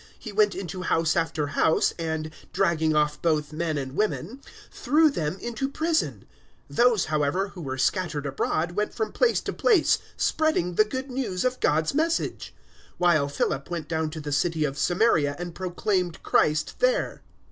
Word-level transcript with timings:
He 0.17 0.31
went 0.31 0.55
into 0.55 0.81
house 0.81 1.15
after 1.15 1.45
house, 1.53 1.93
and, 1.99 2.31
dragging 2.53 2.95
off 2.95 3.21
both 3.21 3.53
men 3.53 3.77
and 3.77 3.95
women, 3.95 4.41
threw 4.71 5.11
them 5.11 5.37
into 5.39 5.69
prison. 5.69 6.25
008:004 6.71 6.75
Those, 6.75 7.05
however, 7.05 7.47
who 7.49 7.61
were 7.61 7.77
scattered 7.77 8.25
abroad 8.25 8.71
went 8.71 8.95
from 8.95 9.11
place 9.11 9.41
to 9.41 9.53
place 9.53 9.99
spreading 10.17 10.73
the 10.73 10.85
Good 10.85 11.11
News 11.11 11.45
of 11.45 11.59
God's 11.59 11.93
Message; 11.93 12.51
008:005 12.93 12.97
while 12.97 13.29
Philip 13.29 13.69
went 13.69 13.87
down 13.87 14.09
to 14.09 14.19
the 14.19 14.31
city 14.31 14.63
of 14.65 14.75
Samaria 14.75 15.35
and 15.37 15.53
proclaimed 15.53 16.23
Christ 16.23 16.77
there. 16.79 17.21